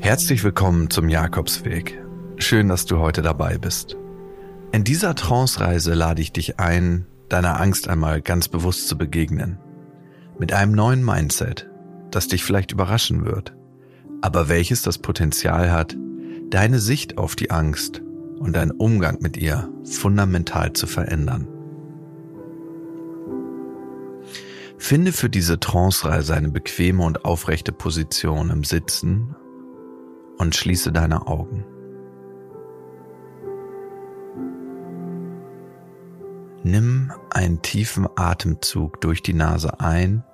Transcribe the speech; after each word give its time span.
Herzlich 0.00 0.44
willkommen 0.44 0.90
zum 0.90 1.08
Jakobsweg. 1.08 1.98
Schön, 2.36 2.68
dass 2.68 2.84
du 2.84 2.98
heute 2.98 3.22
dabei 3.22 3.56
bist. 3.56 3.96
In 4.72 4.84
dieser 4.84 5.14
Trance-Reise 5.14 5.94
lade 5.94 6.20
ich 6.20 6.32
dich 6.32 6.60
ein, 6.60 7.06
deiner 7.30 7.58
Angst 7.62 7.88
einmal 7.88 8.20
ganz 8.20 8.48
bewusst 8.48 8.88
zu 8.88 8.98
begegnen. 8.98 9.58
Mit 10.38 10.52
einem 10.52 10.72
neuen 10.72 11.02
Mindset, 11.02 11.70
das 12.10 12.28
dich 12.28 12.44
vielleicht 12.44 12.72
überraschen 12.72 13.24
wird, 13.24 13.54
aber 14.20 14.50
welches 14.50 14.82
das 14.82 14.98
Potenzial 14.98 15.72
hat, 15.72 15.96
deine 16.50 16.78
Sicht 16.78 17.16
auf 17.16 17.34
die 17.34 17.50
Angst 17.50 18.01
und 18.42 18.56
deinen 18.56 18.72
Umgang 18.72 19.18
mit 19.20 19.36
ihr 19.36 19.72
fundamental 19.84 20.72
zu 20.72 20.86
verändern. 20.86 21.46
Finde 24.78 25.12
für 25.12 25.30
diese 25.30 25.60
Trance-Reise 25.60 26.34
eine 26.34 26.50
bequeme 26.50 27.04
und 27.04 27.24
aufrechte 27.24 27.70
Position 27.70 28.50
im 28.50 28.64
Sitzen 28.64 29.36
und 30.38 30.56
schließe 30.56 30.90
deine 30.90 31.28
Augen. 31.28 31.64
Nimm 36.64 37.12
einen 37.30 37.62
tiefen 37.62 38.08
Atemzug 38.16 39.00
durch 39.00 39.22
die 39.22 39.34
Nase 39.34 39.78
ein 39.78 40.24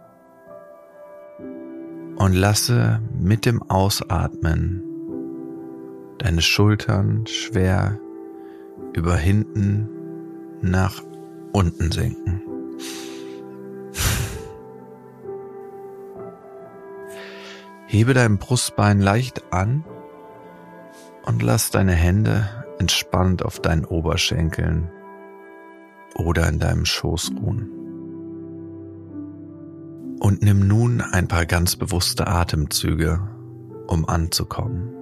und 2.16 2.32
lasse 2.32 3.02
mit 3.18 3.44
dem 3.44 3.62
Ausatmen 3.62 4.87
deine 6.18 6.42
Schultern 6.42 7.26
schwer 7.26 7.98
über 8.92 9.16
hinten 9.16 9.88
nach 10.60 11.02
unten 11.52 11.90
sinken. 11.90 12.42
Hebe 17.86 18.12
dein 18.12 18.36
Brustbein 18.36 19.00
leicht 19.00 19.52
an 19.52 19.84
und 21.24 21.42
lass 21.42 21.70
deine 21.70 21.92
Hände 21.92 22.48
entspannt 22.78 23.44
auf 23.44 23.60
deinen 23.60 23.84
Oberschenkeln 23.84 24.90
oder 26.14 26.48
in 26.48 26.58
deinem 26.58 26.84
Schoß 26.84 27.32
ruhen. 27.40 27.70
Und 30.20 30.42
nimm 30.42 30.66
nun 30.66 31.00
ein 31.00 31.28
paar 31.28 31.46
ganz 31.46 31.76
bewusste 31.76 32.26
Atemzüge, 32.26 33.20
um 33.86 34.06
anzukommen. 34.06 34.97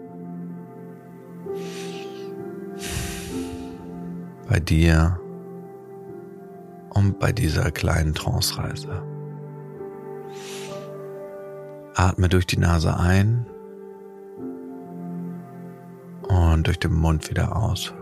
Bei 4.48 4.61
dir 4.61 5.19
und 6.91 7.19
bei 7.19 7.33
dieser 7.33 7.70
kleinen 7.72 8.14
Trance-Reise. 8.14 9.02
Atme 11.94 12.28
durch 12.28 12.47
die 12.47 12.58
Nase 12.58 12.97
ein 12.97 13.47
und 16.28 16.67
durch 16.67 16.78
den 16.78 16.94
Mund 16.94 17.28
wieder 17.28 17.56
aus. 17.56 17.92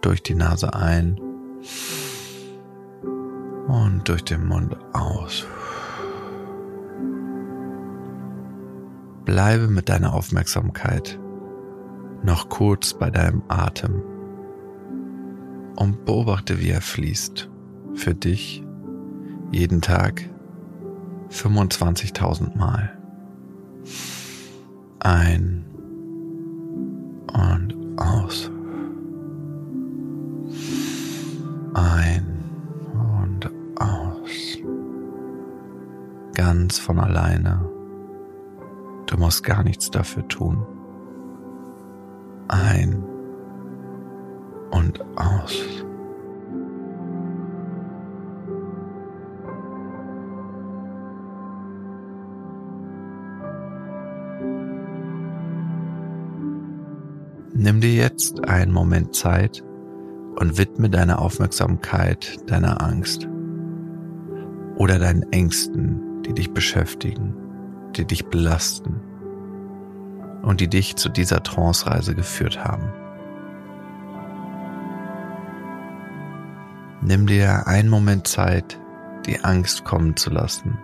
Durch 0.00 0.22
die 0.22 0.34
Nase 0.34 0.74
ein 0.74 1.20
und 3.68 4.02
durch 4.08 4.24
den 4.24 4.46
Mund 4.46 4.76
aus. 4.92 5.46
Bleibe 9.24 9.68
mit 9.68 9.88
deiner 9.88 10.14
Aufmerksamkeit 10.14 11.18
noch 12.28 12.50
kurz 12.50 12.92
bei 12.92 13.08
deinem 13.08 13.42
Atem 13.48 14.02
und 15.76 16.04
beobachte, 16.04 16.60
wie 16.60 16.68
er 16.68 16.82
fließt. 16.82 17.48
Für 17.94 18.14
dich 18.14 18.62
jeden 19.50 19.80
Tag 19.80 20.28
25.000 21.30 22.54
Mal. 22.54 22.92
Ein 25.00 25.64
und 27.32 27.74
aus. 27.96 28.50
Ein 31.72 32.44
und 32.92 33.50
aus. 33.80 34.58
Ganz 36.34 36.78
von 36.78 36.98
alleine. 36.98 37.64
Du 39.06 39.16
musst 39.16 39.42
gar 39.44 39.62
nichts 39.62 39.90
dafür 39.90 40.28
tun. 40.28 40.66
Ein 42.48 43.04
und 44.70 45.00
aus. 45.16 45.84
Nimm 57.54 57.80
dir 57.80 57.92
jetzt 57.92 58.48
einen 58.48 58.72
Moment 58.72 59.14
Zeit 59.14 59.62
und 60.36 60.56
widme 60.56 60.88
deine 60.88 61.18
Aufmerksamkeit 61.18 62.38
deiner 62.50 62.80
Angst 62.80 63.28
oder 64.76 64.98
deinen 64.98 65.24
Ängsten, 65.32 66.22
die 66.22 66.32
dich 66.32 66.52
beschäftigen, 66.52 67.34
die 67.96 68.04
dich 68.04 68.26
belasten 68.26 69.00
und 70.42 70.60
die 70.60 70.68
dich 70.68 70.96
zu 70.96 71.08
dieser 71.08 71.42
Trance-Reise 71.42 72.14
geführt 72.14 72.64
haben. 72.64 72.92
Nimm 77.00 77.26
dir 77.26 77.66
einen 77.66 77.88
Moment 77.88 78.26
Zeit, 78.26 78.78
die 79.26 79.44
Angst 79.44 79.84
kommen 79.84 80.16
zu 80.16 80.30
lassen, 80.30 80.78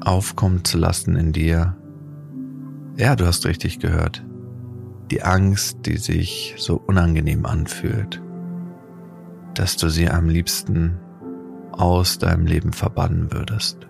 aufkommen 0.00 0.64
zu 0.64 0.78
lassen 0.78 1.16
in 1.16 1.32
dir. 1.32 1.76
Ja, 2.96 3.16
du 3.16 3.26
hast 3.26 3.46
richtig 3.46 3.78
gehört 3.78 4.22
die 5.10 5.22
Angst, 5.22 5.86
die 5.86 5.96
sich 5.96 6.54
so 6.58 6.76
unangenehm 6.76 7.46
anfühlt, 7.46 8.20
dass 9.54 9.76
du 9.76 9.88
sie 9.88 10.08
am 10.08 10.28
liebsten 10.28 10.98
aus 11.72 12.18
deinem 12.18 12.46
Leben 12.46 12.72
verbannen 12.72 13.32
würdest. 13.32 13.87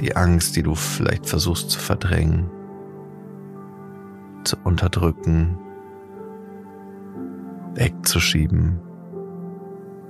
Die 0.00 0.14
Angst, 0.14 0.56
die 0.56 0.62
du 0.62 0.74
vielleicht 0.74 1.26
versuchst 1.26 1.70
zu 1.70 1.78
verdrängen, 1.78 2.50
zu 4.44 4.56
unterdrücken, 4.62 5.58
wegzuschieben, 7.74 8.80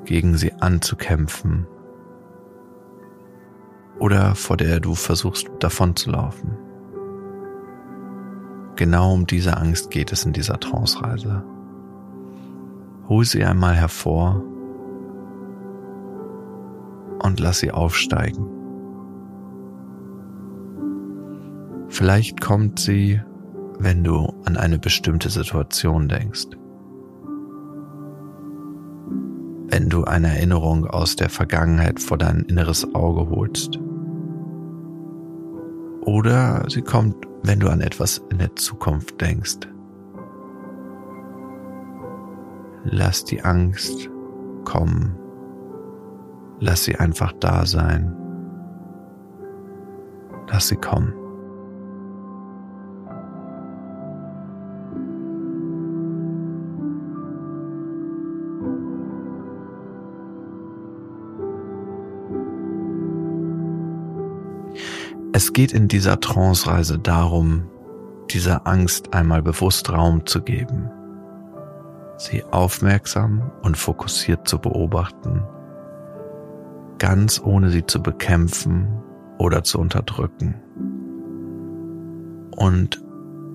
gegen 0.04 0.36
sie 0.36 0.52
anzukämpfen 0.54 1.66
oder 3.98 4.34
vor 4.34 4.56
der 4.56 4.80
du 4.80 4.94
versuchst 4.94 5.48
davonzulaufen. 5.60 6.56
Genau 8.76 9.14
um 9.14 9.26
diese 9.26 9.56
Angst 9.56 9.90
geht 9.90 10.12
es 10.12 10.24
in 10.24 10.32
dieser 10.32 10.60
Trance-Reise. 10.60 11.42
Hol 13.08 13.24
sie 13.24 13.44
einmal 13.44 13.74
hervor 13.74 14.42
und 17.22 17.40
lass 17.40 17.60
sie 17.60 17.72
aufsteigen. 17.72 18.55
Vielleicht 21.88 22.40
kommt 22.40 22.78
sie, 22.78 23.20
wenn 23.78 24.04
du 24.04 24.32
an 24.44 24.56
eine 24.56 24.78
bestimmte 24.78 25.30
Situation 25.30 26.08
denkst. 26.08 26.48
Wenn 29.68 29.88
du 29.88 30.04
eine 30.04 30.28
Erinnerung 30.28 30.86
aus 30.86 31.16
der 31.16 31.28
Vergangenheit 31.28 32.00
vor 32.00 32.18
dein 32.18 32.42
inneres 32.42 32.94
Auge 32.94 33.28
holst. 33.28 33.78
Oder 36.02 36.64
sie 36.68 36.82
kommt 36.82 37.26
wenn 37.46 37.60
du 37.60 37.68
an 37.68 37.80
etwas 37.80 38.18
in 38.30 38.38
der 38.38 38.54
Zukunft 38.56 39.20
denkst. 39.20 39.68
Lass 42.84 43.24
die 43.24 43.42
Angst 43.42 44.10
kommen. 44.64 45.16
Lass 46.58 46.84
sie 46.84 46.96
einfach 46.96 47.32
da 47.40 47.66
sein. 47.66 48.16
Lass 50.48 50.68
sie 50.68 50.76
kommen. 50.76 51.12
Es 65.36 65.52
geht 65.52 65.72
in 65.72 65.86
dieser 65.86 66.18
Trance-Reise 66.18 66.98
darum, 66.98 67.68
dieser 68.30 68.66
Angst 68.66 69.12
einmal 69.12 69.42
bewusst 69.42 69.92
Raum 69.92 70.24
zu 70.24 70.40
geben, 70.40 70.90
sie 72.16 72.42
aufmerksam 72.42 73.52
und 73.60 73.76
fokussiert 73.76 74.48
zu 74.48 74.58
beobachten, 74.58 75.42
ganz 76.96 77.38
ohne 77.38 77.68
sie 77.68 77.84
zu 77.84 78.02
bekämpfen 78.02 78.88
oder 79.36 79.62
zu 79.62 79.78
unterdrücken. 79.78 80.54
Und 82.56 83.04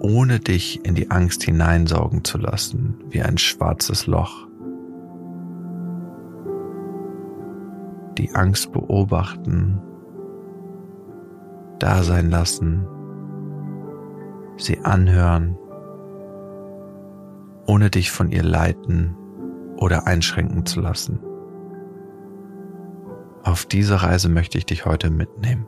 ohne 0.02 0.40
dich 0.40 0.86
in 0.86 0.94
die 0.94 1.10
Angst 1.10 1.42
hineinsaugen 1.42 2.24
zu 2.24 2.38
lassen 2.38 3.00
wie 3.10 3.24
ein 3.24 3.40
schwarzes 3.40 4.06
Loch. 4.06 4.48
Die 8.20 8.36
Angst 8.36 8.72
beobachten, 8.72 9.82
da 11.82 12.04
sein 12.04 12.30
lassen, 12.30 12.88
sie 14.58 14.80
anhören, 14.82 15.58
ohne 17.66 17.90
dich 17.90 18.12
von 18.12 18.32
ihr 18.32 18.44
leiten 18.44 19.16
oder 19.78 20.06
einschränken 20.06 20.66
zu 20.66 20.80
lassen. 20.80 21.20
Auf 23.44 23.66
diese 23.66 24.04
Reise 24.04 24.30
möchte 24.30 24.60
ich 24.60 24.66
dich 24.68 24.86
heute 24.86 25.10
mitnehmen. 25.10 25.66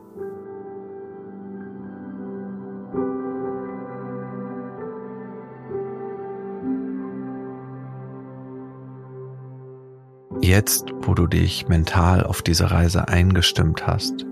Jetzt, 10.40 10.92
wo 11.00 11.14
du 11.14 11.26
dich 11.26 11.68
mental 11.68 12.22
auf 12.22 12.42
diese 12.42 12.70
Reise 12.70 13.08
eingestimmt 13.08 13.86
hast, 13.86 14.26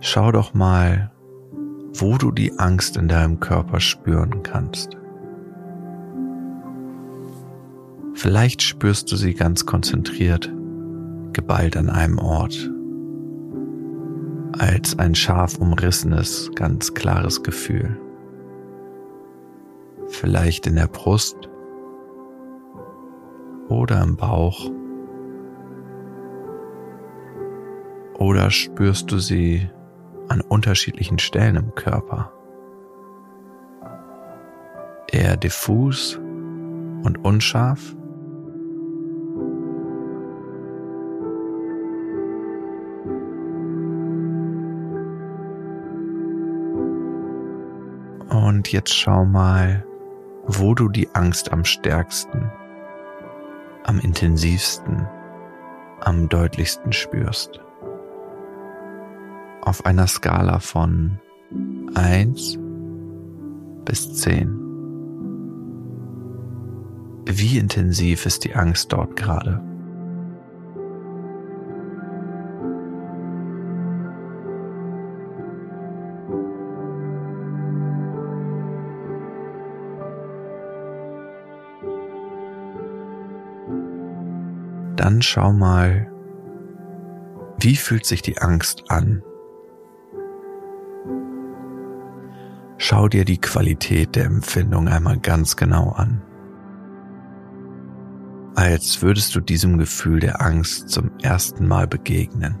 schau 0.00 0.32
doch 0.32 0.54
mal, 0.54 1.10
wo 1.94 2.16
du 2.18 2.30
die 2.30 2.58
Angst 2.58 2.96
in 2.96 3.08
deinem 3.08 3.40
Körper 3.40 3.80
spüren 3.80 4.42
kannst. 4.42 4.96
Vielleicht 8.14 8.62
spürst 8.62 9.10
du 9.12 9.16
sie 9.16 9.34
ganz 9.34 9.64
konzentriert, 9.64 10.52
geballt 11.32 11.76
an 11.76 11.88
einem 11.88 12.18
Ort, 12.18 12.70
als 14.58 14.98
ein 14.98 15.14
scharf 15.14 15.58
umrissenes, 15.58 16.50
ganz 16.54 16.94
klares 16.94 17.42
Gefühl. 17.42 17.96
Vielleicht 20.08 20.66
in 20.66 20.74
der 20.74 20.88
Brust 20.88 21.48
oder 23.68 24.02
im 24.02 24.16
Bauch. 24.16 24.70
Oder 28.18 28.50
spürst 28.50 29.12
du 29.12 29.18
sie 29.18 29.68
an 30.28 30.40
unterschiedlichen 30.40 31.18
Stellen 31.18 31.56
im 31.56 31.74
Körper? 31.74 32.32
Eher 35.10 35.36
diffus 35.36 36.16
und 36.16 37.24
unscharf? 37.24 37.96
Und 48.28 48.70
jetzt 48.72 48.94
schau 48.94 49.24
mal, 49.24 49.84
wo 50.46 50.74
du 50.74 50.88
die 50.88 51.14
Angst 51.14 51.52
am 51.52 51.64
stärksten, 51.64 52.50
am 53.84 53.98
intensivsten, 54.00 55.06
am 56.00 56.28
deutlichsten 56.28 56.92
spürst. 56.92 57.60
Auf 59.62 59.84
einer 59.84 60.06
Skala 60.06 60.58
von 60.60 61.18
1 61.94 62.58
bis 63.84 64.14
10. 64.14 64.64
Wie 67.26 67.58
intensiv 67.58 68.26
ist 68.26 68.44
die 68.44 68.54
Angst 68.54 68.92
dort 68.92 69.16
gerade? 69.16 69.62
dann 85.08 85.22
schau 85.22 85.54
mal, 85.54 86.12
wie 87.58 87.76
fühlt 87.76 88.04
sich 88.04 88.20
die 88.20 88.38
Angst 88.38 88.90
an? 88.90 89.22
Schau 92.80 93.08
dir 93.08 93.24
die 93.24 93.40
Qualität 93.40 94.14
der 94.14 94.26
Empfindung 94.26 94.86
einmal 94.86 95.18
ganz 95.18 95.56
genau 95.56 95.90
an. 95.90 96.22
Als 98.54 99.02
würdest 99.02 99.34
du 99.34 99.40
diesem 99.40 99.78
Gefühl 99.78 100.20
der 100.20 100.40
Angst 100.40 100.88
zum 100.88 101.10
ersten 101.20 101.66
Mal 101.66 101.88
begegnen. 101.88 102.56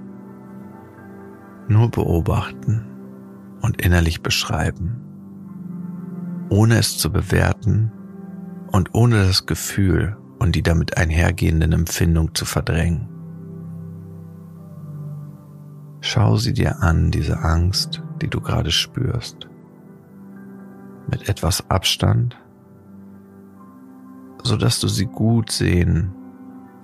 Nur 1.68 1.88
beobachten 1.90 2.84
und 3.62 3.80
innerlich 3.80 4.20
beschreiben, 4.20 5.00
ohne 6.48 6.78
es 6.78 6.98
zu 6.98 7.12
bewerten 7.12 7.92
und 8.72 8.94
ohne 8.94 9.24
das 9.24 9.46
Gefühl 9.46 10.16
und 10.40 10.56
die 10.56 10.62
damit 10.62 10.96
einhergehenden 10.96 11.72
Empfindungen 11.72 12.34
zu 12.34 12.44
verdrängen. 12.44 13.08
Schau 16.00 16.36
sie 16.36 16.54
dir 16.54 16.82
an, 16.82 17.10
diese 17.12 17.38
Angst, 17.38 18.02
die 18.20 18.28
du 18.28 18.40
gerade 18.40 18.70
spürst, 18.70 19.47
mit 21.10 21.28
etwas 21.28 21.68
Abstand, 21.70 22.36
so 24.42 24.56
dass 24.56 24.80
du 24.80 24.88
sie 24.88 25.06
gut 25.06 25.50
sehen, 25.50 26.12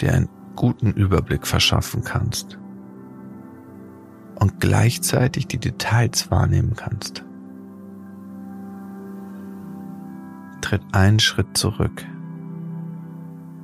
dir 0.00 0.12
einen 0.14 0.28
guten 0.56 0.92
Überblick 0.92 1.46
verschaffen 1.46 2.02
kannst 2.04 2.58
und 4.36 4.60
gleichzeitig 4.60 5.46
die 5.46 5.58
Details 5.58 6.30
wahrnehmen 6.30 6.74
kannst. 6.74 7.24
Tritt 10.60 10.82
einen 10.92 11.20
Schritt 11.20 11.56
zurück 11.56 12.04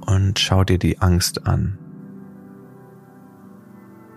und 0.06 0.38
schau 0.38 0.64
dir 0.64 0.78
die 0.78 1.00
Angst 1.00 1.46
an, 1.46 1.78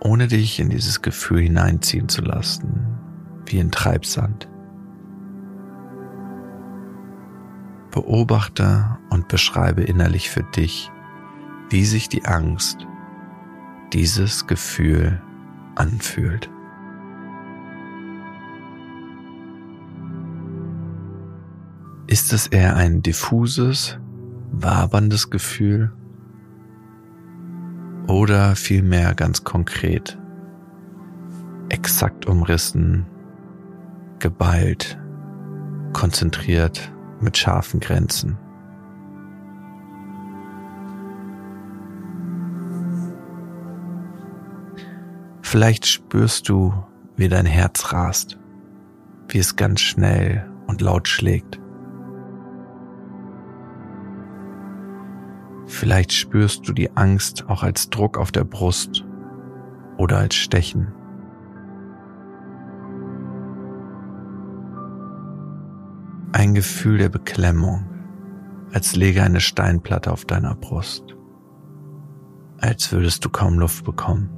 ohne 0.01 0.27
dich 0.27 0.59
in 0.59 0.69
dieses 0.69 1.01
Gefühl 1.01 1.41
hineinziehen 1.41 2.09
zu 2.09 2.21
lassen, 2.21 2.87
wie 3.45 3.59
in 3.59 3.71
Treibsand. 3.71 4.49
Beobachte 7.93 8.97
und 9.11 9.27
beschreibe 9.27 9.83
innerlich 9.83 10.31
für 10.31 10.41
dich, 10.41 10.91
wie 11.69 11.85
sich 11.85 12.09
die 12.09 12.25
Angst, 12.25 12.87
dieses 13.93 14.47
Gefühl 14.47 15.21
anfühlt. 15.75 16.49
Ist 22.07 22.33
es 22.33 22.47
eher 22.47 22.75
ein 22.75 23.03
diffuses, 23.03 23.99
waberndes 24.51 25.29
Gefühl 25.29 25.93
oder 28.07 28.55
vielmehr 28.55 29.13
ganz 29.13 29.43
konkret, 29.43 30.19
exakt 31.69 32.25
umrissen, 32.25 33.05
geballt, 34.17 34.97
konzentriert 35.93 36.92
mit 37.23 37.37
scharfen 37.37 37.79
Grenzen. 37.79 38.37
Vielleicht 45.41 45.85
spürst 45.85 46.49
du, 46.49 46.73
wie 47.15 47.29
dein 47.29 47.45
Herz 47.45 47.93
rast, 47.93 48.39
wie 49.27 49.37
es 49.37 49.55
ganz 49.55 49.81
schnell 49.81 50.51
und 50.67 50.81
laut 50.81 51.07
schlägt. 51.07 51.59
Vielleicht 55.67 56.11
spürst 56.11 56.67
du 56.67 56.73
die 56.73 56.95
Angst 56.97 57.47
auch 57.49 57.63
als 57.63 57.89
Druck 57.89 58.17
auf 58.17 58.31
der 58.31 58.43
Brust 58.43 59.05
oder 59.97 60.17
als 60.17 60.35
Stechen. 60.35 60.93
Ein 66.35 66.55
Gefühl 66.55 66.97
der 66.97 67.09
Beklemmung, 67.09 67.85
als 68.73 68.95
läge 68.95 69.21
eine 69.21 69.39
Steinplatte 69.39 70.11
auf 70.11 70.25
deiner 70.25 70.55
Brust, 70.55 71.15
als 72.59 72.91
würdest 72.91 73.23
du 73.23 73.29
kaum 73.29 73.59
Luft 73.59 73.85
bekommen. 73.85 74.31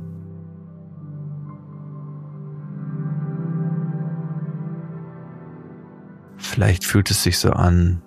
Vielleicht 6.35 6.83
fühlt 6.83 7.09
es 7.11 7.23
sich 7.23 7.39
so 7.39 7.51
an, 7.51 8.01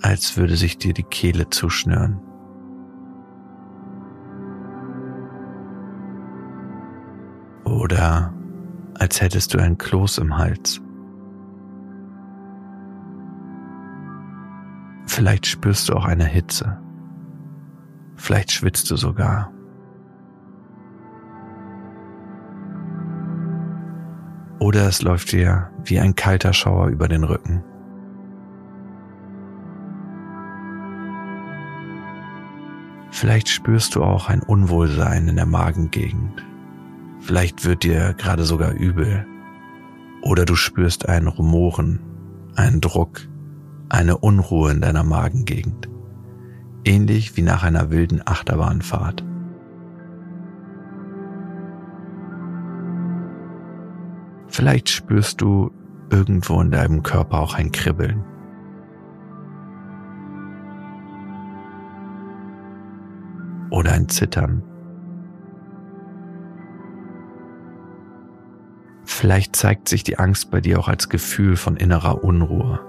als 0.00 0.36
würde 0.36 0.56
sich 0.56 0.78
dir 0.78 0.94
die 0.94 1.02
Kehle 1.02 1.50
zuschnüren. 1.50 2.20
Oder 7.64 8.32
als 8.94 9.20
hättest 9.20 9.52
du 9.52 9.58
ein 9.58 9.78
Kloß 9.78 10.18
im 10.18 10.38
Hals. 10.38 10.80
Vielleicht 15.20 15.44
spürst 15.44 15.90
du 15.90 15.92
auch 15.92 16.06
eine 16.06 16.24
Hitze. 16.24 16.80
Vielleicht 18.16 18.52
schwitzt 18.52 18.90
du 18.90 18.96
sogar. 18.96 19.52
Oder 24.60 24.88
es 24.88 25.02
läuft 25.02 25.32
dir 25.32 25.68
wie 25.84 26.00
ein 26.00 26.14
kalter 26.14 26.54
Schauer 26.54 26.86
über 26.86 27.06
den 27.06 27.24
Rücken. 27.24 27.62
Vielleicht 33.10 33.50
spürst 33.50 33.96
du 33.96 34.02
auch 34.02 34.30
ein 34.30 34.40
Unwohlsein 34.40 35.28
in 35.28 35.36
der 35.36 35.44
Magengegend. 35.44 36.42
Vielleicht 37.18 37.66
wird 37.66 37.82
dir 37.82 38.14
gerade 38.14 38.44
sogar 38.44 38.72
übel. 38.72 39.26
Oder 40.22 40.46
du 40.46 40.54
spürst 40.54 41.10
ein 41.10 41.26
Rumoren, 41.26 42.00
einen 42.56 42.80
Druck, 42.80 43.28
eine 43.90 44.16
Unruhe 44.16 44.70
in 44.70 44.80
deiner 44.80 45.04
Magengegend. 45.04 45.88
Ähnlich 46.84 47.36
wie 47.36 47.42
nach 47.42 47.62
einer 47.62 47.90
wilden 47.90 48.22
Achterbahnfahrt. 48.24 49.24
Vielleicht 54.48 54.88
spürst 54.88 55.40
du 55.40 55.70
irgendwo 56.10 56.60
in 56.60 56.70
deinem 56.70 57.02
Körper 57.02 57.40
auch 57.40 57.54
ein 57.54 57.72
Kribbeln. 57.72 58.24
Oder 63.70 63.92
ein 63.92 64.08
Zittern. 64.08 64.62
Vielleicht 69.04 69.54
zeigt 69.54 69.88
sich 69.88 70.02
die 70.02 70.18
Angst 70.18 70.50
bei 70.50 70.60
dir 70.60 70.78
auch 70.78 70.88
als 70.88 71.08
Gefühl 71.08 71.56
von 71.56 71.76
innerer 71.76 72.24
Unruhe, 72.24 72.80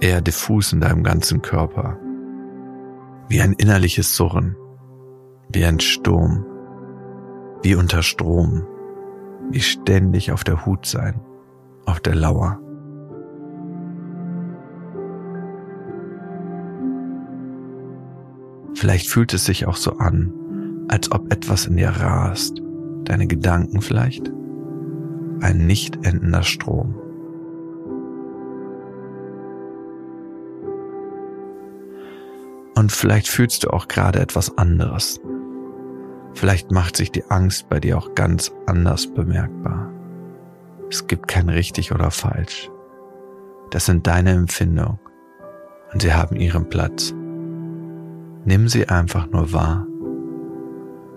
eher 0.00 0.20
diffus 0.20 0.72
in 0.72 0.80
deinem 0.80 1.02
ganzen 1.02 1.42
Körper, 1.42 1.98
wie 3.28 3.40
ein 3.40 3.52
innerliches 3.54 4.16
Surren, 4.16 4.56
wie 5.48 5.64
ein 5.64 5.80
Sturm, 5.80 6.44
wie 7.62 7.74
unter 7.74 8.02
Strom, 8.02 8.66
wie 9.50 9.60
ständig 9.60 10.32
auf 10.32 10.44
der 10.44 10.66
Hut 10.66 10.86
sein, 10.86 11.20
auf 11.86 12.00
der 12.00 12.14
Lauer. 12.14 12.60
Vielleicht 18.74 19.08
fühlt 19.08 19.32
es 19.32 19.44
sich 19.44 19.66
auch 19.66 19.76
so 19.76 19.98
an, 19.98 20.32
als 20.88 21.10
ob 21.12 21.32
etwas 21.32 21.66
in 21.66 21.76
dir 21.76 21.88
rast, 21.88 22.60
deine 23.04 23.26
Gedanken 23.26 23.80
vielleicht, 23.80 24.30
ein 25.40 25.66
nicht 25.66 26.04
endender 26.04 26.42
Strom. 26.42 26.94
Und 32.84 32.92
vielleicht 32.92 33.28
fühlst 33.28 33.64
du 33.64 33.70
auch 33.70 33.88
gerade 33.88 34.20
etwas 34.20 34.58
anderes. 34.58 35.18
Vielleicht 36.34 36.70
macht 36.70 36.98
sich 36.98 37.10
die 37.10 37.24
Angst 37.30 37.70
bei 37.70 37.80
dir 37.80 37.96
auch 37.96 38.14
ganz 38.14 38.52
anders 38.66 39.06
bemerkbar. 39.06 39.90
Es 40.90 41.06
gibt 41.06 41.26
kein 41.26 41.48
richtig 41.48 41.92
oder 41.92 42.10
falsch. 42.10 42.70
Das 43.70 43.86
sind 43.86 44.06
deine 44.06 44.32
Empfindungen 44.32 44.98
und 45.94 46.02
sie 46.02 46.12
haben 46.12 46.36
ihren 46.36 46.68
Platz. 46.68 47.14
Nimm 48.44 48.68
sie 48.68 48.86
einfach 48.86 49.30
nur 49.30 49.54
wahr, 49.54 49.86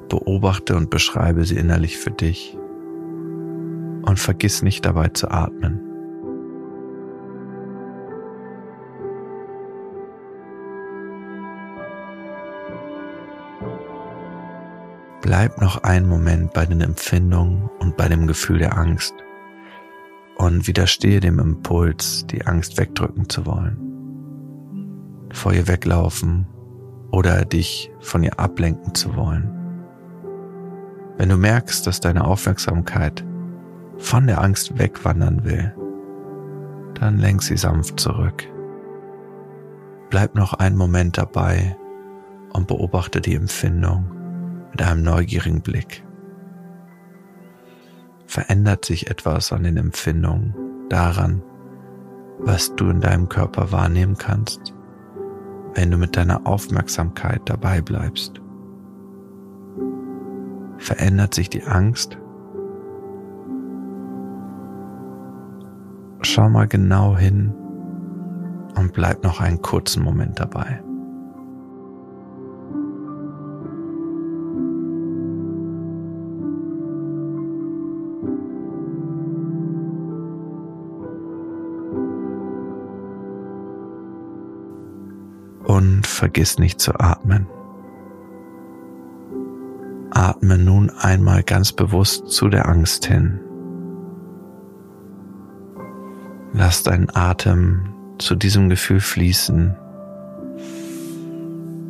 beobachte 0.08 0.74
und 0.78 0.90
beschreibe 0.90 1.44
sie 1.44 1.58
innerlich 1.58 1.98
für 1.98 2.12
dich 2.12 2.58
und 4.04 4.18
vergiss 4.18 4.62
nicht 4.62 4.86
dabei 4.86 5.10
zu 5.10 5.30
atmen. 5.30 5.87
Bleib 15.28 15.60
noch 15.60 15.84
einen 15.84 16.08
Moment 16.08 16.54
bei 16.54 16.66
den 16.66 16.80
Empfindungen 16.80 17.70
und 17.80 17.98
bei 17.98 18.08
dem 18.08 18.28
Gefühl 18.28 18.60
der 18.60 18.78
Angst 18.78 19.14
und 20.38 20.68
widerstehe 20.68 21.20
dem 21.20 21.38
Impuls, 21.40 22.26
die 22.28 22.48
Angst 22.48 22.78
wegdrücken 22.78 23.28
zu 23.28 23.46
wollen, 23.46 25.28
vor 25.34 25.52
ihr 25.52 25.68
weglaufen 25.68 26.48
oder 27.12 27.44
dich 27.44 27.92
von 28.00 28.24
ihr 28.24 28.40
ablenken 28.40 28.96
zu 28.96 29.18
wollen. 29.18 29.52
Wenn 31.18 31.28
du 31.28 31.36
merkst, 31.36 31.86
dass 31.86 32.00
deine 32.00 32.24
Aufmerksamkeit 32.24 33.26
von 33.98 34.28
der 34.28 34.42
Angst 34.42 34.80
wegwandern 34.80 35.44
will, 35.44 35.76
dann 36.94 37.18
lenk 37.18 37.44
sie 37.44 37.58
sanft 37.58 38.00
zurück. 38.00 38.46
Bleib 40.10 40.36
noch 40.36 40.54
einen 40.54 40.78
Moment 40.78 41.18
dabei 41.18 41.76
und 42.54 42.70
beobachte 42.70 43.20
die 43.20 43.36
Empfindung 43.36 44.17
mit 44.78 44.88
einem 44.88 45.02
neugierigen 45.02 45.62
Blick. 45.62 46.04
Verändert 48.28 48.86
sich 48.86 49.10
etwas 49.10 49.52
an 49.52 49.64
den 49.64 49.76
Empfindungen, 49.76 50.54
daran, 50.88 51.42
was 52.38 52.76
du 52.76 52.88
in 52.90 53.02
deinem 53.02 53.28
Körper 53.28 53.72
wahrnehmen 53.72 54.20
kannst, 54.20 54.76
wenn 55.74 55.90
du 55.90 55.98
mit 55.98 56.16
deiner 56.16 56.46
Aufmerksamkeit 56.46 57.42
dabei 57.46 57.82
bleibst? 57.82 58.40
Verändert 60.78 61.34
sich 61.34 61.50
die 61.50 61.64
Angst 61.64 62.20
Schau 66.22 66.50
mal 66.50 66.68
genau 66.68 67.18
hin 67.18 67.54
und 68.76 68.94
bleib 68.94 69.24
noch 69.24 69.40
einen 69.40 69.62
kurzen 69.62 70.04
Moment 70.04 70.40
dabei. 70.40 70.84
Vergiss 86.28 86.60
nicht 86.60 86.82
zu 86.82 87.00
atmen. 87.00 87.48
Atme 90.12 90.58
nun 90.58 90.90
einmal 90.90 91.42
ganz 91.42 91.72
bewusst 91.72 92.28
zu 92.28 92.50
der 92.50 92.68
Angst 92.68 93.06
hin. 93.06 93.40
Lass 96.52 96.84
deinen 96.84 97.10
Atem 97.16 97.94
zu 98.18 98.36
diesem 98.36 98.68
Gefühl 98.68 99.00
fließen, 99.00 99.74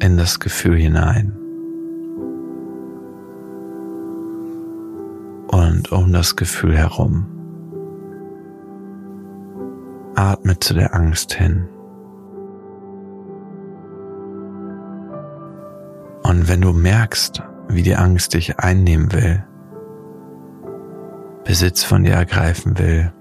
in 0.01 0.17
das 0.17 0.39
Gefühl 0.39 0.77
hinein. 0.77 1.36
Und 5.48 5.91
um 5.91 6.13
das 6.13 6.36
Gefühl 6.36 6.77
herum. 6.77 7.25
Atme 10.13 10.60
zu 10.60 10.75
der 10.75 10.94
Angst 10.94 11.34
hin. 11.34 11.70
Und 16.38 16.48
wenn 16.48 16.62
du 16.62 16.72
merkst, 16.72 17.41
wie 17.67 17.82
die 17.82 17.96
Angst 17.96 18.36
dich 18.36 18.60
einnehmen 18.60 19.12
will, 19.12 19.44
Besitz 21.44 21.84
von 21.84 22.03
dir 22.03 22.13
ergreifen 22.13 22.77
will, 22.77 23.12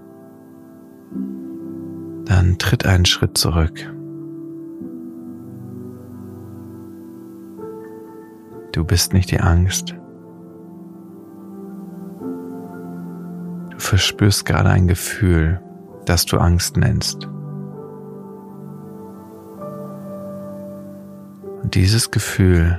dann 2.26 2.58
tritt 2.58 2.84
einen 2.84 3.06
Schritt 3.06 3.38
zurück. 3.38 3.90
Du 8.72 8.84
bist 8.84 9.14
nicht 9.14 9.30
die 9.30 9.40
Angst. 9.40 9.96
Du 13.70 13.78
verspürst 13.78 14.44
gerade 14.44 14.68
ein 14.68 14.88
Gefühl, 14.88 15.62
das 16.04 16.26
du 16.26 16.36
Angst 16.36 16.76
nennst. 16.76 17.26
Und 21.62 21.74
dieses 21.74 22.10
Gefühl 22.10 22.78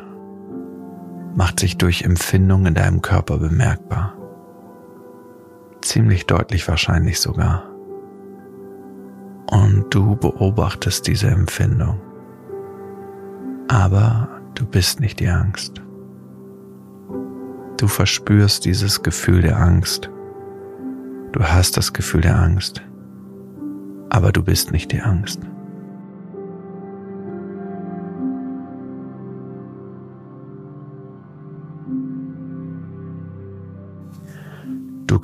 macht 1.38 1.60
sich 1.60 1.78
durch 1.78 2.02
Empfindung 2.02 2.66
in 2.66 2.74
deinem 2.74 3.04
Körper 3.04 3.38
bemerkbar. 3.38 4.16
Ziemlich 5.82 6.26
deutlich 6.26 6.68
wahrscheinlich 6.68 7.20
sogar 7.20 7.64
und 9.52 9.86
du 9.92 10.16
beobachtest 10.16 11.06
diese 11.08 11.28
Empfindung. 11.28 12.02
Aber 13.68 14.30
du 14.56 14.66
bist 14.66 15.00
nicht 15.00 15.20
die 15.20 15.30
Angst. 15.30 15.82
Du 17.78 17.88
verspürst 17.88 18.66
dieses 18.66 19.04
Gefühl 19.04 19.42
der 19.44 19.60
Angst. 19.62 20.10
Du 21.34 21.44
hast 21.44 21.78
das 21.78 21.94
Gefühl 21.94 22.22
der 22.22 22.40
Angst. 22.40 22.82
Aber 24.10 24.32
du 24.32 24.44
bist 24.44 24.72
nicht 24.72 24.92
die 24.92 25.02
Angst. 25.02 25.40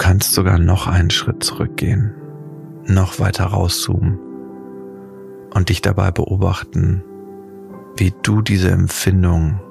Kannst 0.03 0.33
sogar 0.33 0.60
noch 0.60 0.86
einen 0.86 1.12
Schritt 1.12 1.45
zurückgehen 1.45 2.13
noch 2.86 3.22
weiter 3.22 3.45
rauszoomen 3.45 4.19
und 5.53 5.69
dich 5.69 5.81
dabei 5.81 6.12
beobachten, 6.12 7.01
wie 7.95 8.13
du 8.22 8.41
diese 8.41 8.69
Empfindung, 8.69 9.62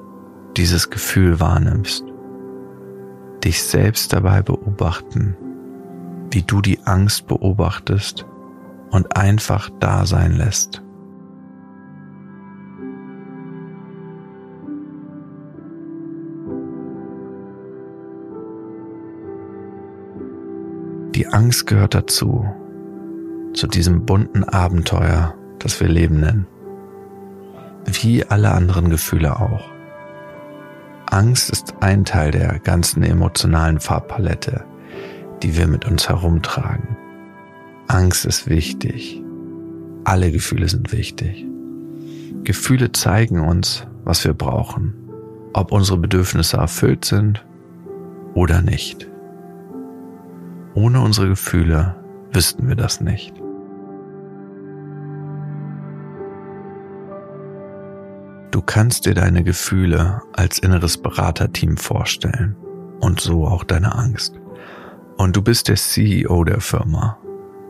dieses 0.57 0.89
Gefühl 0.89 1.39
wahrnimmst. 1.39 2.03
Dich 3.43 3.61
selbst 3.61 4.11
dabei 4.11 4.41
beobachten, 4.41 5.37
wie 6.31 6.41
du 6.41 6.61
die 6.61 6.79
Angst 6.83 7.27
beobachtest 7.27 8.25
und 8.89 9.15
einfach 9.15 9.69
da 9.79 10.07
sein 10.07 10.31
lässt. 10.31 10.81
Die 21.15 21.27
Angst 21.27 21.67
gehört 21.67 21.93
dazu, 21.93 22.43
zu 23.53 23.67
diesem 23.67 24.03
bunten 24.03 24.43
Abenteuer, 24.43 25.35
das 25.59 25.79
wir 25.79 25.87
Leben 25.87 26.21
nennen. 26.21 26.47
Wie 27.85 28.25
alle 28.25 28.51
anderen 28.51 28.89
Gefühle 28.89 29.39
auch. 29.39 29.69
Angst 31.05 31.51
ist 31.51 31.75
ein 31.81 32.03
Teil 32.03 32.31
der 32.31 32.57
ganzen 32.57 33.03
emotionalen 33.03 33.79
Farbpalette, 33.79 34.65
die 35.43 35.55
wir 35.55 35.67
mit 35.67 35.85
uns 35.85 36.09
herumtragen. 36.09 36.97
Angst 37.87 38.25
ist 38.25 38.49
wichtig. 38.49 39.21
Alle 40.05 40.31
Gefühle 40.31 40.67
sind 40.67 40.91
wichtig. 40.91 41.45
Gefühle 42.43 42.91
zeigen 42.91 43.39
uns, 43.39 43.85
was 44.03 44.25
wir 44.25 44.33
brauchen, 44.33 44.95
ob 45.53 45.71
unsere 45.71 45.99
Bedürfnisse 45.99 46.57
erfüllt 46.57 47.05
sind 47.05 47.45
oder 48.33 48.63
nicht. 48.63 49.12
Ohne 50.75 51.01
unsere 51.01 51.27
Gefühle 51.27 51.95
wüssten 52.31 52.67
wir 52.67 52.75
das 52.75 52.99
nicht. 52.99 53.33
Du 58.51 58.61
kannst 58.61 59.05
dir 59.05 59.13
deine 59.13 59.43
Gefühle 59.43 60.21
als 60.33 60.59
inneres 60.59 60.97
Beraterteam 60.97 61.77
vorstellen 61.77 62.55
und 63.01 63.19
so 63.19 63.45
auch 63.45 63.63
deine 63.63 63.95
Angst. 63.95 64.39
Und 65.17 65.35
du 65.35 65.41
bist 65.41 65.67
der 65.67 65.75
CEO 65.75 66.43
der 66.43 66.59
Firma, 66.59 67.17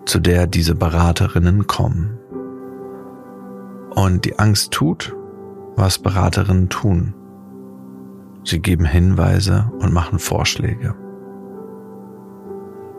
zu 0.05 0.19
der 0.19 0.47
diese 0.47 0.75
Beraterinnen 0.75 1.67
kommen. 1.67 2.17
Und 3.95 4.25
die 4.25 4.39
Angst 4.39 4.71
tut, 4.71 5.15
was 5.75 5.99
Beraterinnen 5.99 6.69
tun. 6.69 7.13
Sie 8.43 8.59
geben 8.59 8.85
Hinweise 8.85 9.71
und 9.79 9.93
machen 9.93 10.19
Vorschläge. 10.19 10.95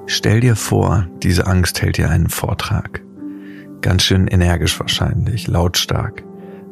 Stell 0.07 0.41
dir 0.41 0.55
vor, 0.55 1.07
diese 1.23 1.47
Angst 1.47 1.81
hält 1.81 1.97
dir 1.97 2.11
einen 2.11 2.29
Vortrag. 2.29 3.03
Ganz 3.81 4.03
schön 4.03 4.29
energisch 4.29 4.79
wahrscheinlich, 4.79 5.49
lautstark, 5.49 6.23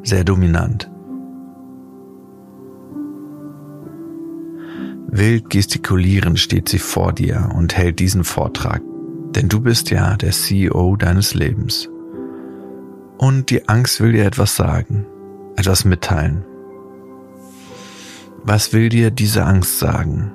sehr 0.03 0.25
dominant. 0.25 0.91
Wild 5.09 5.51
gestikulierend 5.51 6.39
steht 6.39 6.69
sie 6.69 6.79
vor 6.79 7.12
dir 7.12 7.51
und 7.55 7.77
hält 7.77 7.99
diesen 7.99 8.25
Vortrag, 8.25 8.83
denn 9.35 9.49
du 9.49 9.61
bist 9.61 9.91
ja 9.91 10.17
der 10.17 10.31
CEO 10.31 10.97
deines 10.97 11.35
Lebens. 11.35 11.89
Und 13.19 13.51
die 13.51 13.69
Angst 13.69 14.01
will 14.01 14.12
dir 14.12 14.25
etwas 14.25 14.57
sagen, 14.57 15.07
etwas 15.57 15.85
mitteilen. 15.85 16.45
Was 18.43 18.73
will 18.73 18.89
dir 18.89 19.11
diese 19.11 19.45
Angst 19.45 19.79
sagen? 19.79 20.33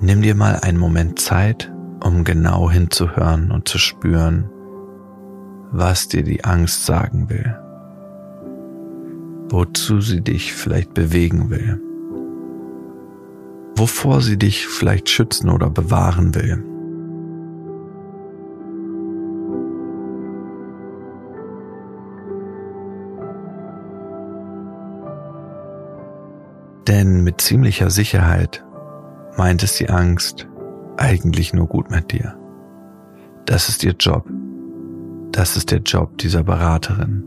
Nimm 0.00 0.22
dir 0.22 0.34
mal 0.34 0.56
einen 0.56 0.78
Moment 0.78 1.18
Zeit, 1.18 1.72
um 2.02 2.24
genau 2.24 2.70
hinzuhören 2.70 3.50
und 3.50 3.68
zu 3.68 3.78
spüren, 3.78 4.50
was 5.70 6.08
dir 6.08 6.22
die 6.22 6.44
Angst 6.44 6.84
sagen 6.84 7.30
will, 7.30 7.56
wozu 9.48 10.00
sie 10.00 10.20
dich 10.20 10.52
vielleicht 10.52 10.94
bewegen 10.94 11.50
will, 11.50 11.80
wovor 13.76 14.20
sie 14.20 14.36
dich 14.36 14.66
vielleicht 14.66 15.08
schützen 15.08 15.48
oder 15.48 15.70
bewahren 15.70 16.34
will. 16.34 16.62
Denn 26.86 27.24
mit 27.24 27.40
ziemlicher 27.40 27.90
Sicherheit 27.90 28.63
meint 29.36 29.62
es 29.62 29.76
die 29.76 29.88
Angst 29.88 30.48
eigentlich 30.96 31.52
nur 31.52 31.66
gut 31.66 31.90
mit 31.90 32.12
dir. 32.12 32.36
Das 33.46 33.68
ist 33.68 33.84
ihr 33.84 33.94
Job. 33.98 34.28
Das 35.32 35.56
ist 35.56 35.70
der 35.70 35.80
Job 35.80 36.16
dieser 36.18 36.44
Beraterin. 36.44 37.24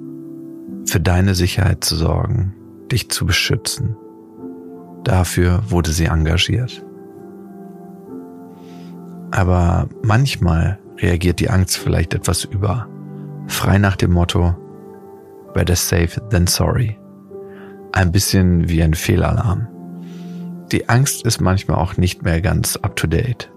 Für 0.87 0.99
deine 0.99 1.35
Sicherheit 1.35 1.83
zu 1.83 1.95
sorgen, 1.95 2.55
dich 2.91 3.09
zu 3.09 3.25
beschützen. 3.25 3.95
Dafür 5.03 5.61
wurde 5.69 5.91
sie 5.91 6.05
engagiert. 6.05 6.83
Aber 9.31 9.87
manchmal 10.03 10.79
reagiert 10.97 11.39
die 11.39 11.49
Angst 11.49 11.77
vielleicht 11.77 12.13
etwas 12.13 12.45
über. 12.45 12.87
Frei 13.47 13.77
nach 13.77 13.95
dem 13.95 14.11
Motto, 14.11 14.55
better 15.53 15.75
safe 15.75 16.21
than 16.29 16.47
sorry. 16.47 16.97
Ein 17.91 18.11
bisschen 18.11 18.69
wie 18.69 18.81
ein 18.81 18.93
Fehlalarm. 18.93 19.67
Die 20.71 20.89
Angst 20.89 21.25
ist 21.25 21.39
manchmal 21.39 21.77
auch 21.77 21.95
nicht 21.95 22.23
mehr 22.23 22.41
ganz 22.41 22.75
up-to-date, 22.75 23.49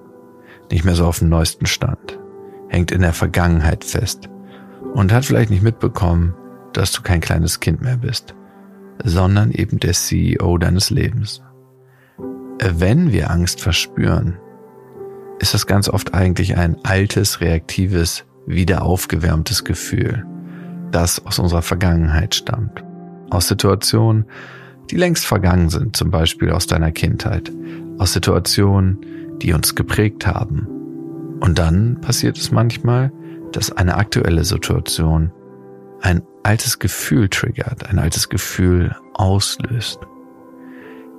nicht 0.70 0.84
mehr 0.84 0.94
so 0.94 1.06
auf 1.06 1.18
dem 1.18 1.28
neuesten 1.28 1.66
Stand, 1.66 2.18
hängt 2.68 2.92
in 2.92 3.02
der 3.02 3.12
Vergangenheit 3.12 3.84
fest 3.84 4.28
und 4.94 5.12
hat 5.12 5.24
vielleicht 5.24 5.50
nicht 5.50 5.62
mitbekommen, 5.62 6.34
dass 6.72 6.92
du 6.92 7.02
kein 7.02 7.20
kleines 7.20 7.58
Kind 7.58 7.82
mehr 7.82 7.96
bist, 7.96 8.34
sondern 9.02 9.50
eben 9.50 9.80
der 9.80 9.92
CEO 9.92 10.56
deines 10.58 10.90
Lebens. 10.90 11.42
Wenn 12.62 13.10
wir 13.10 13.30
Angst 13.30 13.60
verspüren, 13.60 14.38
ist 15.40 15.54
das 15.54 15.66
ganz 15.66 15.88
oft 15.88 16.14
eigentlich 16.14 16.56
ein 16.56 16.76
altes, 16.84 17.40
reaktives, 17.40 18.24
wieder 18.46 18.82
aufgewärmtes 18.82 19.64
Gefühl, 19.64 20.24
das 20.92 21.24
aus 21.26 21.40
unserer 21.40 21.62
Vergangenheit 21.62 22.36
stammt. 22.36 22.84
Aus 23.30 23.48
Situationen, 23.48 24.26
die 24.90 24.96
längst 24.96 25.24
vergangen 25.24 25.70
sind, 25.70 25.96
zum 25.96 26.10
Beispiel 26.10 26.50
aus 26.50 26.66
deiner 26.66 26.90
Kindheit, 26.90 27.52
aus 27.98 28.12
Situationen, 28.12 28.98
die 29.40 29.52
uns 29.52 29.74
geprägt 29.74 30.26
haben. 30.26 30.66
Und 31.40 31.58
dann 31.58 32.00
passiert 32.00 32.36
es 32.36 32.50
manchmal, 32.50 33.12
dass 33.52 33.70
eine 33.70 33.96
aktuelle 33.96 34.44
Situation 34.44 35.32
ein 36.00 36.22
altes 36.42 36.78
Gefühl 36.78 37.28
triggert, 37.28 37.88
ein 37.88 37.98
altes 37.98 38.28
Gefühl 38.28 38.96
auslöst. 39.14 40.00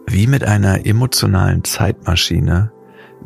Wie 0.05 0.27
mit 0.27 0.43
einer 0.43 0.85
emotionalen 0.85 1.63
Zeitmaschine 1.63 2.71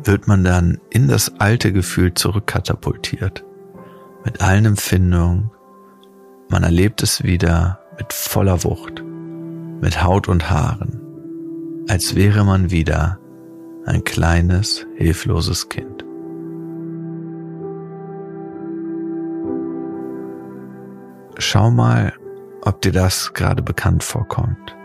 wird 0.04 0.28
man 0.28 0.44
dann 0.44 0.78
in 0.90 1.08
das 1.08 1.40
alte 1.40 1.72
Gefühl 1.72 2.14
zurückkatapultiert. 2.14 3.44
Mit 4.24 4.40
allen 4.40 4.66
Empfindungen. 4.66 5.50
Man 6.48 6.62
erlebt 6.62 7.02
es 7.02 7.24
wieder 7.24 7.80
mit 7.98 8.12
voller 8.12 8.62
Wucht 8.62 9.02
mit 9.86 10.02
Haut 10.02 10.26
und 10.26 10.50
Haaren, 10.50 11.00
als 11.88 12.16
wäre 12.16 12.44
man 12.44 12.72
wieder 12.72 13.20
ein 13.84 14.02
kleines, 14.02 14.84
hilfloses 14.96 15.68
Kind. 15.68 16.04
Schau 21.38 21.70
mal, 21.70 22.12
ob 22.62 22.82
dir 22.82 22.90
das 22.90 23.32
gerade 23.32 23.62
bekannt 23.62 24.02
vorkommt. 24.02 24.76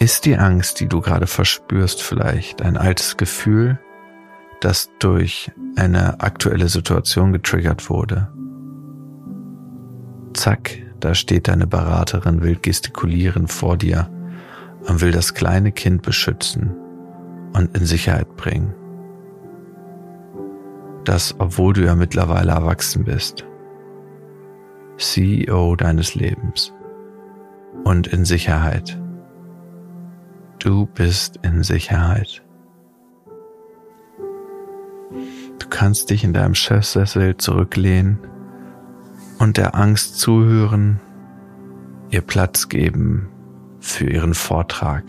Ist 0.00 0.24
die 0.24 0.36
Angst, 0.36 0.80
die 0.80 0.88
du 0.88 1.00
gerade 1.00 1.28
verspürst, 1.28 2.02
vielleicht 2.02 2.62
ein 2.62 2.76
altes 2.76 3.16
Gefühl, 3.16 3.78
das 4.58 4.90
durch 4.98 5.52
eine 5.76 6.20
aktuelle 6.20 6.66
Situation 6.66 7.32
getriggert 7.32 7.88
wurde? 7.88 8.32
Zack, 10.34 10.82
da 11.02 11.16
steht 11.16 11.48
deine 11.48 11.66
Beraterin 11.66 12.42
wild 12.42 12.62
gestikulierend 12.62 13.50
vor 13.50 13.76
dir 13.76 14.08
und 14.86 15.00
will 15.00 15.10
das 15.10 15.34
kleine 15.34 15.72
Kind 15.72 16.02
beschützen 16.02 16.76
und 17.52 17.76
in 17.76 17.84
Sicherheit 17.84 18.36
bringen. 18.36 18.72
Das, 21.04 21.34
obwohl 21.40 21.72
du 21.72 21.84
ja 21.84 21.96
mittlerweile 21.96 22.52
erwachsen 22.52 23.04
bist. 23.04 23.44
CEO 24.96 25.74
deines 25.74 26.14
Lebens. 26.14 26.72
Und 27.82 28.06
in 28.06 28.24
Sicherheit. 28.24 29.00
Du 30.60 30.86
bist 30.86 31.40
in 31.42 31.64
Sicherheit. 31.64 32.44
Du 35.58 35.66
kannst 35.68 36.10
dich 36.10 36.22
in 36.22 36.32
deinem 36.32 36.54
Chefsessel 36.54 37.36
zurücklehnen 37.38 38.20
und 39.42 39.56
der 39.56 39.74
Angst 39.74 40.20
zuhören, 40.20 41.00
ihr 42.10 42.20
Platz 42.20 42.68
geben 42.68 43.28
für 43.80 44.08
ihren 44.08 44.34
Vortrag, 44.34 45.02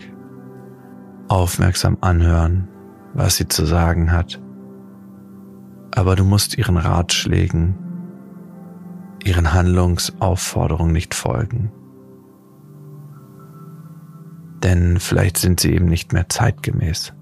aufmerksam 1.28 1.98
anhören, 2.00 2.66
was 3.12 3.36
sie 3.36 3.46
zu 3.46 3.64
sagen 3.64 4.10
hat. 4.10 4.42
Aber 5.94 6.16
du 6.16 6.24
musst 6.24 6.58
ihren 6.58 6.76
Ratschlägen, 6.76 7.76
ihren 9.22 9.52
Handlungsaufforderungen 9.52 10.92
nicht 10.92 11.14
folgen. 11.14 11.70
Denn 14.64 14.98
vielleicht 14.98 15.38
sind 15.38 15.60
sie 15.60 15.72
eben 15.72 15.86
nicht 15.86 16.12
mehr 16.12 16.28
zeitgemäß. 16.28 17.12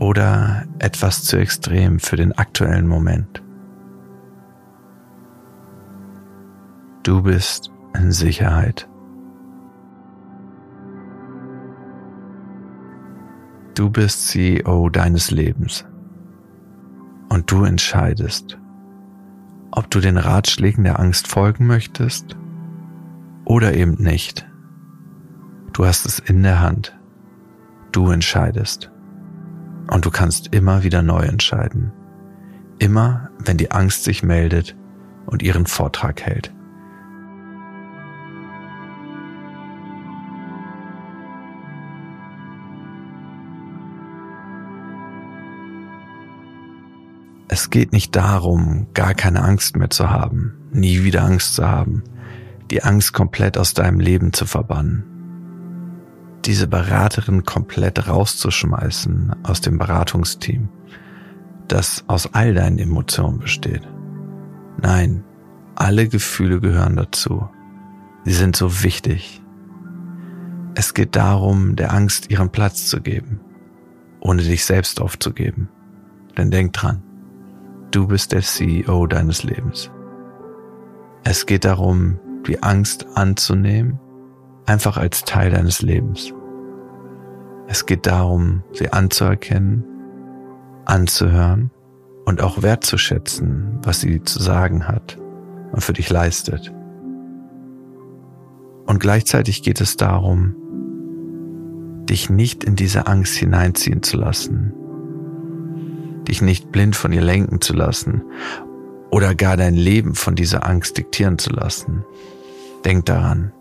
oder 0.00 0.64
etwas 0.78 1.24
zu 1.24 1.36
extrem 1.36 1.98
für 1.98 2.16
den 2.16 2.32
aktuellen 2.32 2.86
Moment. 2.86 3.42
Du 7.08 7.22
bist 7.22 7.72
in 7.94 8.12
Sicherheit. 8.12 8.86
Du 13.74 13.88
bist 13.88 14.28
CEO 14.28 14.90
deines 14.90 15.30
Lebens 15.30 15.86
und 17.30 17.50
du 17.50 17.64
entscheidest, 17.64 18.58
ob 19.70 19.90
du 19.90 20.00
den 20.00 20.18
Ratschlägen 20.18 20.84
der 20.84 21.00
Angst 21.00 21.28
folgen 21.28 21.66
möchtest 21.66 22.36
oder 23.46 23.72
eben 23.72 23.94
nicht. 23.94 24.46
Du 25.72 25.86
hast 25.86 26.04
es 26.04 26.18
in 26.18 26.42
der 26.42 26.60
Hand. 26.60 26.94
Du 27.90 28.10
entscheidest. 28.10 28.92
Und 29.90 30.04
du 30.04 30.10
kannst 30.10 30.54
immer 30.54 30.82
wieder 30.82 31.00
neu 31.00 31.22
entscheiden. 31.22 31.90
Immer, 32.78 33.30
wenn 33.38 33.56
die 33.56 33.70
Angst 33.70 34.04
sich 34.04 34.22
meldet 34.22 34.76
und 35.24 35.42
ihren 35.42 35.64
Vortrag 35.64 36.20
hält. 36.20 36.52
Es 47.68 47.72
geht 47.72 47.92
nicht 47.92 48.16
darum, 48.16 48.86
gar 48.94 49.12
keine 49.12 49.42
Angst 49.42 49.76
mehr 49.76 49.90
zu 49.90 50.08
haben, 50.08 50.54
nie 50.72 51.04
wieder 51.04 51.22
Angst 51.22 51.54
zu 51.54 51.68
haben, 51.68 52.02
die 52.70 52.82
Angst 52.82 53.12
komplett 53.12 53.58
aus 53.58 53.74
deinem 53.74 54.00
Leben 54.00 54.32
zu 54.32 54.46
verbannen. 54.46 55.04
Diese 56.46 56.66
Beraterin 56.66 57.44
komplett 57.44 58.08
rauszuschmeißen 58.08 59.36
aus 59.42 59.60
dem 59.60 59.76
Beratungsteam, 59.76 60.70
das 61.68 62.04
aus 62.06 62.32
all 62.32 62.54
deinen 62.54 62.78
Emotionen 62.78 63.38
besteht. 63.38 63.86
Nein, 64.80 65.22
alle 65.74 66.08
Gefühle 66.08 66.60
gehören 66.60 66.96
dazu. 66.96 67.50
Sie 68.24 68.32
sind 68.32 68.56
so 68.56 68.82
wichtig. 68.82 69.42
Es 70.74 70.94
geht 70.94 71.16
darum, 71.16 71.76
der 71.76 71.92
Angst 71.92 72.30
ihren 72.30 72.48
Platz 72.48 72.86
zu 72.86 73.02
geben, 73.02 73.40
ohne 74.20 74.40
dich 74.40 74.64
selbst 74.64 75.02
aufzugeben. 75.02 75.68
Denn 76.34 76.50
denk 76.50 76.72
dran, 76.72 77.02
du 77.90 78.06
bist 78.06 78.32
der 78.32 78.42
CEO 78.42 79.06
deines 79.06 79.42
Lebens. 79.42 79.90
Es 81.24 81.46
geht 81.46 81.64
darum, 81.64 82.18
die 82.46 82.62
Angst 82.62 83.06
anzunehmen, 83.14 83.98
einfach 84.66 84.96
als 84.96 85.24
Teil 85.24 85.50
deines 85.50 85.82
Lebens. 85.82 86.32
Es 87.66 87.86
geht 87.86 88.06
darum, 88.06 88.62
sie 88.72 88.92
anzuerkennen, 88.92 89.84
anzuhören 90.84 91.70
und 92.24 92.40
auch 92.40 92.62
wertzuschätzen, 92.62 93.78
was 93.82 94.00
sie 94.00 94.22
zu 94.22 94.42
sagen 94.42 94.88
hat 94.88 95.18
und 95.72 95.82
für 95.82 95.92
dich 95.92 96.08
leistet. 96.08 96.72
Und 98.86 99.00
gleichzeitig 99.00 99.62
geht 99.62 99.82
es 99.82 99.98
darum, 99.98 100.54
dich 102.08 102.30
nicht 102.30 102.64
in 102.64 102.74
diese 102.74 103.06
Angst 103.06 103.36
hineinziehen 103.36 104.02
zu 104.02 104.16
lassen, 104.16 104.72
dich 106.28 106.42
nicht 106.42 106.70
blind 106.70 106.96
von 106.96 107.12
ihr 107.12 107.22
lenken 107.22 107.60
zu 107.60 107.72
lassen 107.72 108.22
oder 109.10 109.34
gar 109.34 109.56
dein 109.56 109.74
Leben 109.74 110.14
von 110.14 110.34
dieser 110.34 110.66
Angst 110.66 110.98
diktieren 110.98 111.38
zu 111.38 111.50
lassen. 111.50 112.04
Denk 112.84 113.06
daran, 113.06 113.52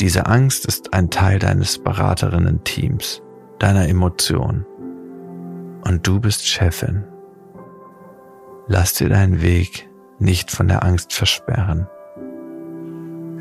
diese 0.00 0.26
Angst 0.26 0.64
ist 0.64 0.94
ein 0.94 1.10
Teil 1.10 1.38
deines 1.38 1.78
Beraterinnen-Teams, 1.78 3.22
deiner 3.58 3.88
Emotion. 3.88 4.64
Und 5.84 6.06
du 6.06 6.20
bist 6.20 6.46
Chefin. 6.46 7.04
Lass 8.66 8.94
dir 8.94 9.08
deinen 9.08 9.42
Weg 9.42 9.90
nicht 10.18 10.50
von 10.50 10.68
der 10.68 10.84
Angst 10.84 11.12
versperren. 11.12 11.86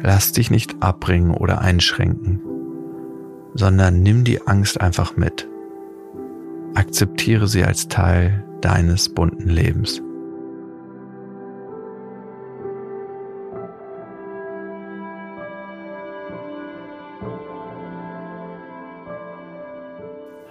Lass 0.02 0.32
dich 0.32 0.50
nicht 0.50 0.82
abbringen 0.82 1.32
oder 1.32 1.62
einschränken, 1.62 2.42
sondern 3.54 4.02
nimm 4.02 4.24
die 4.24 4.46
Angst 4.48 4.82
einfach 4.82 5.16
mit. 5.16 5.48
Akzeptiere 6.76 7.48
sie 7.48 7.64
als 7.64 7.88
Teil 7.88 8.44
deines 8.62 9.10
bunten 9.10 9.50
Lebens. 9.50 10.02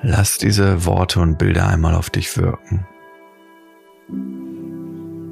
Lass 0.02 0.38
diese 0.38 0.86
Worte 0.86 1.20
und 1.20 1.38
Bilder 1.38 1.68
einmal 1.68 1.94
auf 1.94 2.08
dich 2.08 2.36
wirken. 2.36 2.86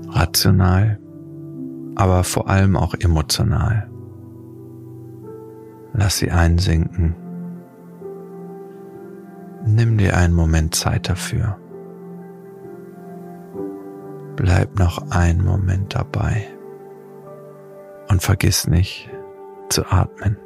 Rational, 0.09 0.99
aber 1.95 2.25
vor 2.25 2.49
allem 2.49 2.77
auch 2.77 2.95
emotional. 2.95 3.89
Lass 5.93 6.19
sie 6.19 6.31
einsinken. 6.31 7.15
Nimm 9.69 9.99
dir 9.99 10.17
einen 10.17 10.33
Moment 10.33 10.77
Zeit 10.77 11.09
dafür. 11.09 11.59
Bleib 14.37 14.79
noch 14.79 15.11
einen 15.11 15.45
Moment 15.45 15.97
dabei 15.97 16.47
und 18.09 18.23
vergiss 18.23 18.69
nicht 18.69 19.11
zu 19.69 19.85
atmen. 19.87 20.37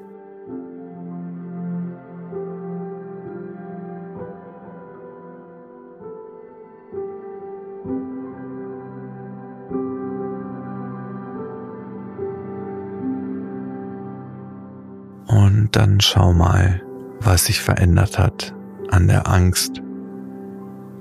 Und 15.26 15.68
dann 15.72 16.00
schau 16.00 16.32
mal, 16.32 16.80
was 17.20 17.44
sich 17.44 17.60
verändert 17.60 18.18
hat 18.18 18.54
an 18.90 19.08
der 19.08 19.28
Angst, 19.28 19.80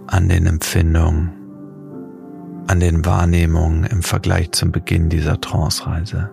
an 0.07 0.29
den 0.29 0.45
Empfindungen, 0.45 1.31
an 2.67 2.79
den 2.79 3.05
Wahrnehmungen 3.05 3.83
im 3.85 4.03
Vergleich 4.03 4.51
zum 4.51 4.71
Beginn 4.71 5.09
dieser 5.09 5.41
Trance-Reise. 5.41 6.31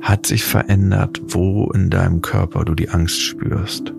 Hat 0.00 0.26
sich 0.26 0.44
verändert, 0.44 1.20
wo 1.28 1.70
in 1.72 1.90
deinem 1.90 2.22
Körper 2.22 2.64
du 2.64 2.74
die 2.74 2.88
Angst 2.90 3.20
spürst. 3.20 3.92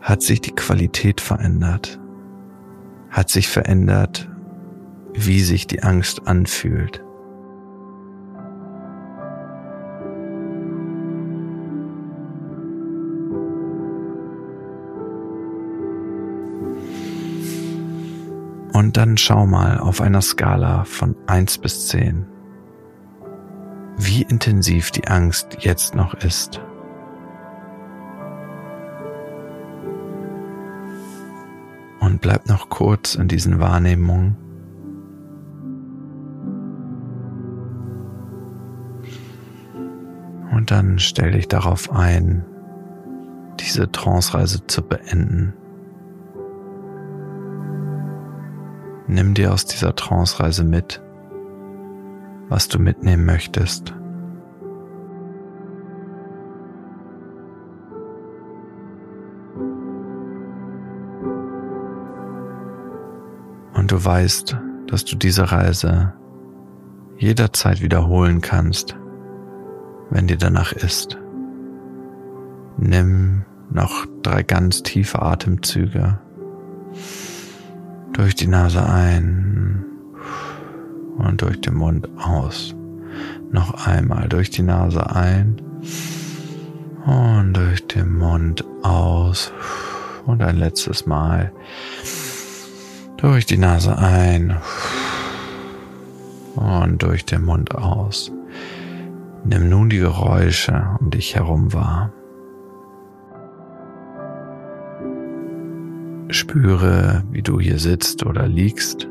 Hat 0.00 0.22
sich 0.22 0.40
die 0.40 0.52
Qualität 0.52 1.20
verändert? 1.20 1.98
hat 3.16 3.30
sich 3.30 3.48
verändert, 3.48 4.28
wie 5.16 5.40
sich 5.40 5.66
die 5.66 5.82
Angst 5.82 6.26
anfühlt. 6.26 7.02
Und 18.72 18.98
dann 18.98 19.16
schau 19.16 19.46
mal 19.46 19.78
auf 19.78 20.00
einer 20.00 20.20
Skala 20.20 20.84
von 20.84 21.16
eins 21.26 21.56
bis 21.56 21.88
zehn, 21.88 22.26
wie 23.96 24.22
intensiv 24.22 24.90
die 24.90 25.08
Angst 25.08 25.56
jetzt 25.60 25.94
noch 25.94 26.14
ist. 26.14 26.60
und 32.06 32.20
bleib 32.20 32.48
noch 32.48 32.70
kurz 32.70 33.14
in 33.16 33.28
diesen 33.28 33.60
Wahrnehmungen. 33.60 34.45
Dann 40.76 40.98
stell 40.98 41.30
dich 41.32 41.48
darauf 41.48 41.90
ein, 41.90 42.44
diese 43.60 43.90
Trance-Reise 43.90 44.66
zu 44.66 44.82
beenden. 44.82 45.54
Nimm 49.06 49.32
dir 49.32 49.54
aus 49.54 49.64
dieser 49.64 49.96
Trance-Reise 49.96 50.64
mit, 50.64 51.02
was 52.50 52.68
du 52.68 52.78
mitnehmen 52.78 53.24
möchtest. 53.24 53.94
Und 63.72 63.92
du 63.92 64.04
weißt, 64.04 64.58
dass 64.88 65.06
du 65.06 65.16
diese 65.16 65.50
Reise 65.50 66.12
jederzeit 67.16 67.80
wiederholen 67.80 68.42
kannst, 68.42 68.98
wenn 70.16 70.28
dir 70.28 70.38
danach 70.38 70.72
ist. 70.72 71.18
Nimm 72.78 73.44
noch 73.70 74.06
drei 74.22 74.42
ganz 74.42 74.82
tiefe 74.82 75.20
Atemzüge 75.20 76.18
durch 78.14 78.34
die 78.34 78.46
Nase 78.46 78.82
ein 78.82 79.84
und 81.18 81.42
durch 81.42 81.60
den 81.60 81.74
Mund 81.74 82.08
aus. 82.16 82.74
Noch 83.52 83.86
einmal 83.86 84.26
durch 84.30 84.48
die 84.48 84.62
Nase 84.62 85.14
ein 85.14 85.60
und 87.04 87.52
durch 87.52 87.86
den 87.86 88.16
Mund 88.16 88.64
aus. 88.82 89.52
Und 90.24 90.42
ein 90.42 90.56
letztes 90.56 91.04
Mal 91.04 91.52
durch 93.18 93.44
die 93.44 93.58
Nase 93.58 93.98
ein 93.98 94.56
und 96.54 97.02
durch 97.02 97.26
den 97.26 97.44
Mund 97.44 97.74
aus. 97.74 98.32
Nimm 99.48 99.68
nun 99.68 99.88
die 99.88 99.98
Geräusche 99.98 100.96
um 100.98 101.10
dich 101.10 101.36
herum 101.36 101.72
wahr. 101.72 102.12
Spüre, 106.30 107.22
wie 107.30 107.42
du 107.42 107.60
hier 107.60 107.78
sitzt 107.78 108.26
oder 108.26 108.48
liegst. 108.48 109.06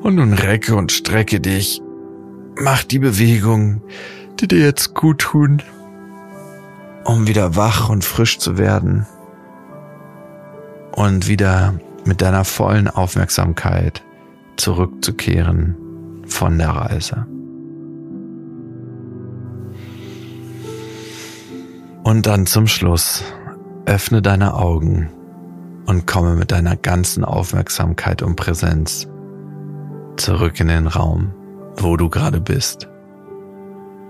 Und 0.00 0.16
nun 0.16 0.32
recke 0.32 0.74
und 0.74 0.90
strecke 0.90 1.38
dich. 1.38 1.80
Mach 2.60 2.82
die 2.82 2.98
Bewegung, 2.98 3.82
die 4.40 4.48
dir 4.48 4.58
jetzt 4.58 4.94
gut 4.94 5.20
tun, 5.20 5.62
um 7.04 7.28
wieder 7.28 7.54
wach 7.54 7.88
und 7.88 8.04
frisch 8.04 8.40
zu 8.40 8.58
werden 8.58 9.06
und 10.90 11.28
wieder 11.28 11.74
mit 12.04 12.20
deiner 12.20 12.44
vollen 12.44 12.88
Aufmerksamkeit 12.88 14.02
zurückzukehren 14.62 15.74
von 16.26 16.56
der 16.56 16.68
Reise. 16.68 17.26
Und 22.04 22.26
dann 22.26 22.46
zum 22.46 22.68
Schluss 22.68 23.24
öffne 23.86 24.22
deine 24.22 24.54
Augen 24.54 25.10
und 25.86 26.06
komme 26.06 26.36
mit 26.36 26.52
deiner 26.52 26.76
ganzen 26.76 27.24
Aufmerksamkeit 27.24 28.22
und 28.22 28.36
Präsenz 28.36 29.08
zurück 30.16 30.60
in 30.60 30.68
den 30.68 30.86
Raum, 30.86 31.34
wo 31.76 31.96
du 31.96 32.08
gerade 32.08 32.40
bist. 32.40 32.88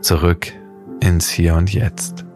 Zurück 0.02 0.52
ins 1.00 1.30
Hier 1.30 1.54
und 1.54 1.72
Jetzt. 1.72 2.26